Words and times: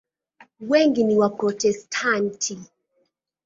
Wengi 0.59 1.03
ni 1.03 1.15
Waprotestanti. 1.15 2.59